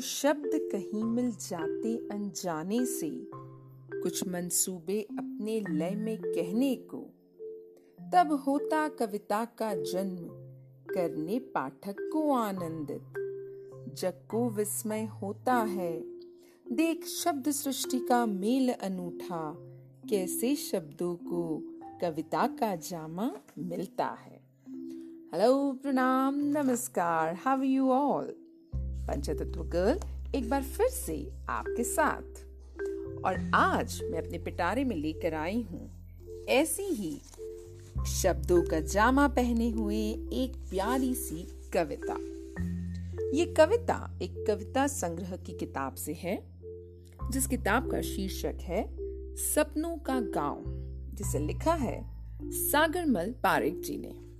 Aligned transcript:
शब्द 0.00 0.50
कहीं 0.54 1.04
मिल 1.04 1.30
जाते 1.30 1.96
अनजाने 1.96 2.86
से, 2.86 3.10
कुछ 4.00 4.28
मंसूबे 4.28 5.02
अपने 5.02 5.60
लय 5.60 5.90
में 5.90 6.18
कहने 6.22 6.74
को। 6.74 6.98
तब 8.12 8.44
होता 8.46 8.88
कविता 8.88 9.44
का 9.44 9.74
जन्म, 9.74 10.28
करने 10.94 11.38
पाठक 11.38 11.96
को 12.12 12.32
आनंदित। 12.32 13.02
जग 13.94 14.28
को 14.30 14.50
विस्मय 14.50 15.04
होता 15.04 15.54
है, 15.54 16.00
देख 16.72 17.06
शब्द 17.06 17.50
सृष्टि 17.50 17.98
का 17.98 18.26
मेल 18.26 18.72
अनूठा, 18.72 19.54
कैसे 20.10 20.56
शब्दों 20.56 21.14
को 21.14 21.62
कविता 22.00 22.46
का 22.46 22.76
जामा 22.76 23.32
मिलता 23.58 24.06
है। 24.06 24.40
हेलो 25.34 25.72
प्रणाम, 25.72 26.34
नमस्कार 26.36 27.34
how 27.34 27.62
you 27.62 27.90
all 27.90 28.41
Panchtatva 29.08 29.62
girl 29.64 30.00
एक 30.34 30.50
बार 30.50 30.62
फिर 30.62 30.88
से 30.88 31.32
आपके 31.48 31.84
साथ। 31.84 32.46
और 33.24 33.50
आज 33.54 34.00
मैं 34.10 34.18
अपने 34.18 34.38
पिटारे 34.38 34.84
में 34.84 34.96
लेकर 34.96 35.34
आई 35.34 35.62
हूँ। 35.62 35.90
ऐसी 36.48 36.82
ही 36.82 37.20
शब्दों 38.06 38.62
का 38.62 38.80
जामा 38.80 39.28
पहने 39.28 39.70
हुए 39.70 40.00
एक 40.32 40.66
प्यारी 40.70 41.14
सी 41.14 41.48
कविता। 41.72 42.16
ये 43.36 43.46
कविता 43.46 44.18
एक 44.22 44.44
कविता 44.48 44.86
संग्रह 44.86 45.36
की 45.36 45.52
किताब 45.52 45.94
से 45.94 46.12
है, 46.12 46.42
जिस 47.30 47.46
किताब 47.46 47.90
का 47.90 48.00
शीर्षक 48.00 48.58
है, 48.60 48.96
सपनों 49.36 49.96
का 49.96 50.20
गाँव, 50.20 50.64
जिसे 51.14 51.38
लिखा 51.38 51.74
है 51.74 52.04
सागरमल 52.42 53.30
पारिक 53.30 53.80
जी 53.80 53.96
ने। 53.98 54.32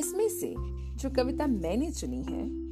इसमें 0.00 0.28
से 0.28 0.54
जो 0.96 1.10
कविता 1.10 1.46
मैंने 1.46 1.90
चुनी 1.90 2.22
है 2.22 2.69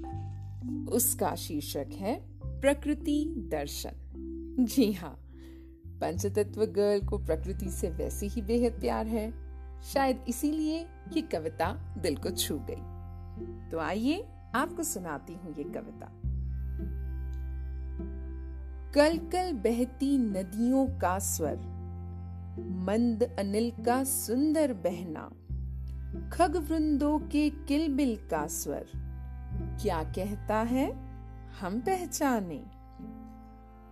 उसका 0.89 1.35
शीर्षक 1.35 1.87
है 1.93 2.15
प्रकृति 2.61 3.25
दर्शन। 3.51 4.67
जी 4.71 4.93
हाँ 4.93 5.17
पंचतत्व 6.01 6.65
गर्ल 6.67 7.07
को 7.07 7.19
प्रकृति 7.19 7.71
से 7.71 7.91
वैसे 7.91 8.27
ही 8.27 8.43
बेहद 8.43 8.81
प्यार 8.81 9.07
है, 9.07 9.33
शायद 9.83 10.25
इसीलिए 10.29 10.79
ये 11.13 11.23
कविता 11.23 11.73
दिल 12.03 12.17
को 12.17 12.31
छू 12.31 12.59
गई। 12.71 13.71
तो 13.71 13.79
आइए 13.79 14.25
आपको 14.55 14.83
सुनाती 14.83 15.35
हूँ 15.35 15.55
ये 15.59 15.65
कविता। 15.65 16.13
कल 18.95 19.19
कल 19.33 19.53
बहती 19.53 20.17
नदियों 20.19 20.87
का 20.99 21.19
स्वर, 21.19 21.57
मंद 22.87 23.23
अनिल 23.39 23.71
का 23.85 24.03
सुंदर 24.05 24.73
बहना, 24.73 25.29
खग 26.33 26.57
वृंदों 26.71 27.19
के 27.19 27.49
किलबिल 27.51 28.17
का 28.31 28.47
स्वर। 28.47 28.87
क्या 29.83 30.03
कहता 30.03 30.57
है? 30.57 30.93
हम 31.61 31.81
पहचाने। 31.81 32.65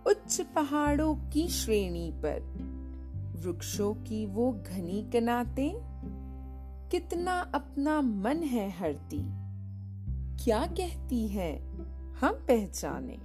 उच्च 0.07 0.41
पहाड़ों 0.41 1.15
की 1.15 1.47
श्रेणी 1.47 2.11
पर। 2.11 2.41
वृक्षों 3.37 3.93
की 3.93 4.25
वो 4.25 4.51
घनी 4.51 5.09
कनाते। 5.13 5.73
कितना 6.91 7.39
अपना 7.39 8.01
मन 8.01 8.37
है 8.37 8.69
हरती। 8.69 9.19
क्या 10.43 10.65
कहती 10.65 11.27
है? 11.27 11.59
हम 12.11 12.33
पहचाने। 12.33 13.17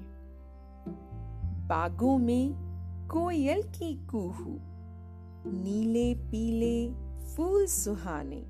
बागों 1.66 2.18
में 2.18 2.52
कोयल 3.12 3.62
की 3.62 4.06
कूहू। 4.06 4.58
नीले 5.46 6.14
पीले 6.14 6.94
फूल 7.26 7.66
सुहाने। 7.66 8.46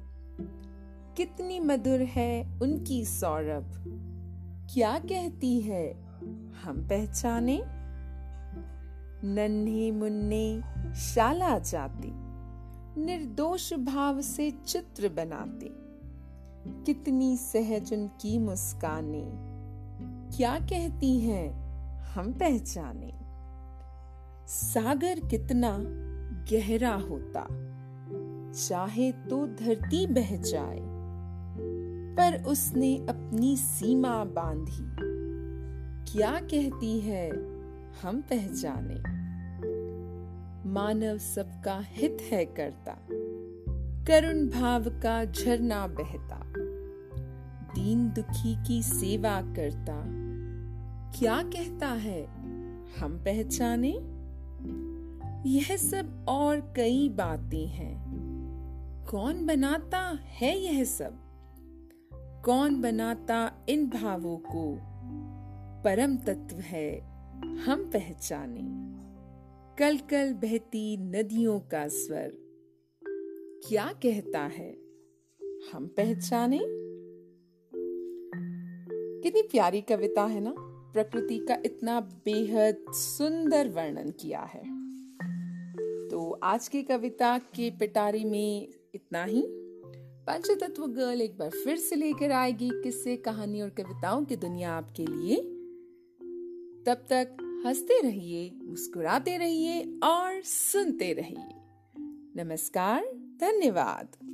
कितनी 1.16 1.60
मधुर 1.60 2.00
है 2.00 2.58
उनकी 2.62 3.04
सौरभ। 3.04 3.88
क्या 4.74 4.98
कहती 4.98 5.60
है? 5.60 5.92
हम 6.64 6.88
पहचाने। 6.88 7.64
नन्हे 9.24 9.90
मुन्ने 9.90 10.62
शाला 10.94 11.58
जाते, 11.58 12.08
निर्दोष 13.00 13.74
भाव 13.74 14.20
से 14.20 14.50
चित्र 14.50 15.08
बनाते। 15.08 15.72
कितनी 16.84 17.36
सहज 17.36 17.92
उनकी 17.92 18.38
मुस्काने। 18.38 19.28
क्या 20.36 20.58
कहती 20.58 21.20
हैं? 21.20 21.62
हम 22.04 22.32
पहचाने। 22.32 23.12
सागर 24.48 25.20
कितना 25.20 25.78
गहरा 26.52 26.94
होता, 26.94 27.46
चाहे 28.52 29.12
तो 29.12 29.46
धरती 29.46 30.06
बह 30.06 30.36
जाए। 30.36 31.01
पर 32.16 32.42
उसने 32.42 32.96
अपनी 32.96 33.56
सीमा 33.56 34.24
बांधी। 34.24 35.12
क्या 36.12 36.40
कहती 36.40 37.00
है, 37.00 37.30
हम 38.02 38.20
पहचाने। 38.20 39.22
मानव 40.68 41.18
सबका 41.18 41.80
हित 41.86 42.18
है 42.22 42.44
करता, 42.44 42.98
करुण 44.06 44.48
भाव 44.48 44.84
का 44.84 45.24
झरना 45.24 45.86
बहता। 45.86 46.52
दीन 47.74 48.08
दुखी 48.08 48.64
की 48.64 48.82
सेवा 48.82 49.42
करता। 49.42 50.02
क्या 51.18 51.42
कहता 51.42 51.86
है, 51.86 52.26
हम 53.00 53.18
पहचाने? 53.18 53.92
यह 55.48 55.76
सब 55.76 56.26
और 56.28 56.72
कई 56.76 57.08
बातें 57.08 57.66
हैं। 57.66 58.02
कौन 59.10 59.46
बनाता 59.46 60.18
है 60.24 60.58
यह 60.58 60.84
सब? 60.84 61.31
कौन 62.44 62.80
बनाता 62.80 63.66
इन 63.68 63.86
भावों 63.86 64.36
को? 64.36 64.78
परम 65.82 66.16
तत्व 66.16 66.56
है, 66.56 67.00
हम 67.56 67.90
पहचाने। 67.90 68.60
कल 69.78 69.98
कल 69.98 70.32
बहती 70.32 70.96
नदियों 70.96 71.60
का 71.60 71.88
स्वर। 71.88 72.32
क्या 73.68 73.92
कहता 73.92 74.40
है? 74.40 74.72
हम 75.72 75.86
पहचाने? 75.86 76.60
कितनी 79.22 79.42
प्यारी 79.42 79.80
कविता 79.80 80.22
है 80.22 80.40
ना? 80.40 80.54
प्रकृति 80.92 81.38
का 81.38 81.54
इतना 81.66 82.00
बेहद 82.00 82.84
सुंदर 82.90 83.68
वर्णन 83.68 84.10
किया 84.10 84.40
है। 84.40 84.64
तो 86.08 86.40
आज 86.42 86.68
की 86.68 86.82
कविता 86.82 87.38
के 87.38 87.70
पिटारी 87.70 88.24
में 88.24 88.68
इतना 88.94 89.24
ही। 89.24 89.71
पंचतत्व 90.26 90.86
गर्ल 90.86 91.20
एक 91.20 91.38
बार 91.38 91.50
फिर 91.50 91.76
से 91.76 91.96
लेकर 91.96 92.30
आएगी 92.30 92.70
किस्से, 92.74 93.16
कहानी 93.16 93.60
और 93.60 93.70
कविताओं 93.70 94.24
की 94.24 94.36
दुनिया 94.36 94.72
आपके 94.72 95.06
लिए। 95.06 95.36
तब 96.86 97.04
तक 97.10 97.62
हँसते 97.66 98.02
रहिए, 98.02 98.50
मुस्कुराते 98.62 99.36
रहिए 99.36 99.98
और 100.04 100.42
सुनते 100.42 101.12
रहिए। 101.12 101.54
नमस्कार, 102.44 103.04
धन्यवाद। 103.40 104.31